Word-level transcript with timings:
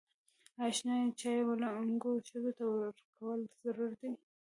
ایا 0.59 0.75
شنې 0.77 0.97
چايي 1.19 1.41
و 1.43 1.49
لنګو 1.61 2.11
ښځو 2.27 2.51
ته 2.57 2.63
ورکول 2.67 3.39
ضرر 3.61 3.91
لري؟ 3.99 4.11